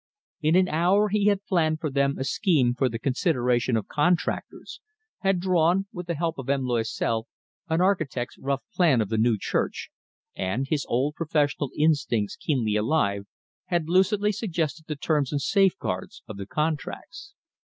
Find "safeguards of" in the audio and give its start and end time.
15.39-16.37